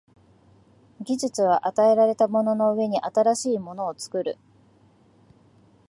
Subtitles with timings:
[1.01, 4.35] 技術は与えられたものの上に新しいものを作る。